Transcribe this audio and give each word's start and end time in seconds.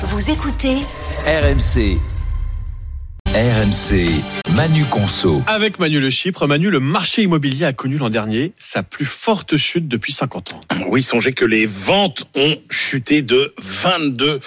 Vous 0.00 0.30
écoutez 0.30 0.76
RMC. 1.26 1.98
RMC. 3.34 4.22
Manu 4.54 4.84
Conso. 4.84 5.42
Avec 5.48 5.80
Manu 5.80 5.98
Le 5.98 6.08
Chypre, 6.08 6.46
Manu, 6.46 6.70
le 6.70 6.78
marché 6.78 7.22
immobilier 7.22 7.64
a 7.64 7.72
connu 7.72 7.96
l'an 7.96 8.08
dernier 8.08 8.52
sa 8.60 8.84
plus 8.84 9.04
forte 9.04 9.56
chute 9.56 9.88
depuis 9.88 10.12
50 10.12 10.54
ans. 10.54 10.60
Oui, 10.88 11.02
songez 11.02 11.32
que 11.32 11.44
les 11.44 11.66
ventes 11.66 12.26
ont 12.36 12.54
chuté 12.70 13.22
de 13.22 13.52
22 13.58 14.24
euh, 14.24 14.38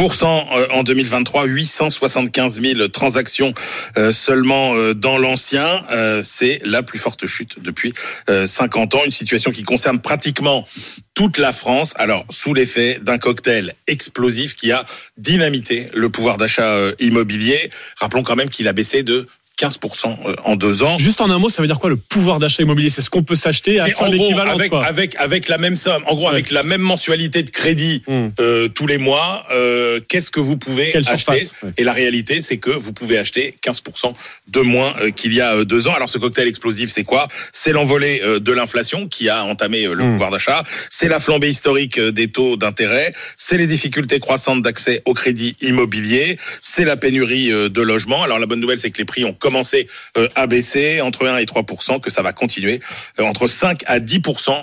en 0.00 0.82
2023, 0.82 1.44
875 1.46 2.60
000 2.60 2.88
transactions 2.88 3.54
euh, 3.96 4.12
seulement 4.12 4.74
euh, 4.74 4.92
dans 4.92 5.18
l'ancien. 5.18 5.82
C'est 6.22 6.60
la 6.64 6.82
plus 6.82 6.98
forte 6.98 7.26
chute 7.26 7.60
depuis 7.62 7.92
50 8.28 8.94
ans. 8.94 9.00
Une 9.04 9.10
situation 9.10 9.50
qui 9.50 9.62
concerne 9.62 10.00
pratiquement 10.00 10.66
toute 11.14 11.38
la 11.38 11.52
France. 11.52 11.94
Alors, 11.96 12.24
sous 12.30 12.54
l'effet 12.54 12.98
d'un 13.00 13.18
cocktail 13.18 13.72
explosif 13.86 14.56
qui 14.56 14.72
a 14.72 14.84
dynamité 15.16 15.88
le 15.94 16.08
pouvoir 16.08 16.36
d'achat 16.36 16.90
immobilier. 16.98 17.70
Rappelons 17.96 18.22
quand 18.22 18.36
même 18.36 18.50
qu'il 18.50 18.68
a 18.68 18.72
baissé 18.72 19.02
de 19.02 19.26
15% 19.58 20.16
euh, 20.26 20.34
en 20.44 20.56
deux 20.56 20.82
ans. 20.82 20.98
Juste 20.98 21.20
en 21.20 21.30
un 21.30 21.38
mot, 21.38 21.48
ça 21.48 21.62
veut 21.62 21.68
dire 21.68 21.78
quoi 21.78 21.88
le 21.88 21.96
pouvoir 21.96 22.40
d'achat 22.40 22.62
immobilier? 22.62 22.90
C'est 22.90 23.02
ce 23.02 23.10
qu'on 23.10 23.22
peut 23.22 23.36
s'acheter 23.36 23.78
à 23.78 23.84
avec, 23.84 24.72
avec, 24.72 25.16
avec 25.16 25.48
la 25.48 25.58
même 25.58 25.76
somme, 25.76 26.02
en 26.06 26.14
gros 26.14 26.28
avec 26.28 26.50
la 26.50 26.64
même 26.64 26.80
mensualité 26.80 27.42
de 27.44 27.50
crédit 27.50 28.02
hmm. 28.08 28.28
euh, 28.40 28.68
tous 28.68 28.88
les 28.88 28.98
mois, 28.98 29.46
euh, 29.52 30.00
qu'est-ce 30.08 30.32
que 30.32 30.40
vous 30.40 30.56
pouvez 30.56 30.94
acheter 30.96 31.48
Et 31.76 31.84
la 31.84 31.92
réalité, 31.92 32.42
c'est 32.42 32.56
que 32.56 32.70
vous 32.70 32.92
pouvez 32.92 33.16
acheter 33.16 33.54
15% 33.62 34.12
de 34.48 34.60
moins 34.60 34.92
qu'il 35.14 35.32
y 35.32 35.40
a 35.40 35.64
deux 35.64 35.86
ans. 35.86 35.94
Alors 35.94 36.08
ce 36.08 36.18
cocktail 36.18 36.48
explosif, 36.48 36.90
c'est 36.90 37.04
quoi? 37.04 37.28
C'est 37.52 37.72
l'envolée 37.72 38.22
de 38.40 38.52
l'inflation 38.52 39.06
qui 39.06 39.28
a 39.28 39.44
entamé 39.44 39.84
le 39.84 40.04
hmm. 40.04 40.10
pouvoir 40.12 40.30
d'achat, 40.30 40.64
c'est 40.90 41.08
la 41.08 41.20
flambée 41.20 41.48
historique 41.48 42.00
des 42.00 42.28
taux 42.28 42.56
d'intérêt, 42.56 43.14
c'est 43.36 43.56
les 43.56 43.68
difficultés 43.68 44.18
croissantes 44.18 44.62
d'accès 44.62 45.02
au 45.04 45.14
crédit 45.14 45.56
immobilier, 45.60 46.38
c'est 46.60 46.84
la 46.84 46.96
pénurie 46.96 47.50
de 47.50 47.82
logements. 47.82 48.24
Alors 48.24 48.40
la 48.40 48.46
bonne 48.46 48.60
nouvelle, 48.60 48.80
c'est 48.80 48.90
que 48.90 48.98
les 48.98 49.04
prix 49.04 49.24
ont 49.24 49.36
commencé 49.44 49.88
euh, 50.16 50.26
à 50.36 50.46
baisser 50.46 51.02
entre 51.02 51.26
1 51.26 51.36
et 51.36 51.44
3 51.44 51.64
que 52.02 52.10
ça 52.10 52.22
va 52.22 52.32
continuer 52.32 52.80
euh, 53.20 53.24
entre 53.24 53.46
5 53.46 53.82
à 53.86 54.00
10 54.00 54.22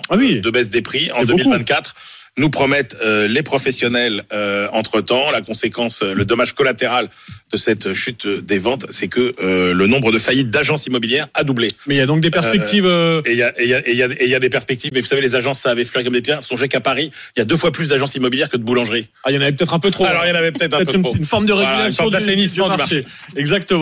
ah 0.09 0.17
de 0.17 0.49
baisse 0.49 0.71
des 0.71 0.81
prix 0.81 1.11
en 1.11 1.23
2024 1.23 1.93
nous 2.37 2.49
promettent 2.49 2.95
euh, 3.03 3.27
les 3.27 3.43
professionnels 3.43 4.23
euh, 4.31 4.67
entre-temps. 4.71 5.31
La 5.31 5.41
conséquence, 5.41 6.01
euh, 6.01 6.13
le 6.13 6.23
dommage 6.23 6.53
collatéral 6.53 7.09
de 7.51 7.57
cette 7.57 7.93
chute 7.93 8.25
des 8.25 8.59
ventes, 8.59 8.85
c'est 8.91 9.09
que 9.09 9.33
le 9.41 9.85
nombre 9.85 10.13
de 10.13 10.17
faillites 10.17 10.49
d'agences 10.49 10.87
immobilières 10.87 11.27
a 11.33 11.43
doublé. 11.43 11.69
Mais 11.85 11.95
il 11.95 11.97
y 11.97 12.01
a 12.01 12.05
donc 12.05 12.21
des 12.21 12.31
perspectives... 12.31 12.85
et 12.85 13.31
il 13.31 13.37
y 13.37 13.43
a, 13.43 13.51
et 13.59 13.65
y, 13.65 13.93
y, 13.93 14.29
y 14.29 14.35
a, 14.35 14.39
des 14.39 14.49
perspectives, 14.49 14.91
mais 14.93 15.01
vous 15.01 15.07
savez, 15.07 15.21
les 15.21 15.35
agences, 15.35 15.59
ça 15.59 15.69
avait 15.69 15.83
fleuré 15.83 16.05
comme 16.05 16.13
des 16.13 16.21
pierres. 16.21 16.43
Songez 16.43 16.69
qu'à 16.69 16.79
Paris, 16.79 17.11
il 17.35 17.39
y 17.39 17.41
a 17.41 17.45
deux 17.45 17.57
fois 17.57 17.73
plus 17.73 17.89
d'agences 17.89 18.15
immobilières 18.15 18.47
que 18.47 18.55
de 18.55 18.63
boulangeries. 18.63 19.09
Ah, 19.25 19.31
il 19.31 19.35
y 19.35 19.37
en 19.37 19.41
avait 19.41 19.51
peut-être 19.51 19.73
un 19.73 19.79
peu 19.79 19.91
trop. 19.91 20.05
Alors, 20.05 20.23
il 20.23 20.29
y 20.29 20.31
en 20.31 20.35
avait 20.35 20.53
peut-être 20.53 20.75
un 20.75 20.85
peu 20.85 20.95
une, 20.95 21.03
trop. 21.03 21.13
Une 21.13 21.25
forme 21.25 21.45
de 21.45 21.51
régulation 21.51 22.09
d'assainissement 22.09 22.69
du, 22.69 22.77
marché. 22.77 23.05
Exactement. 23.35 23.67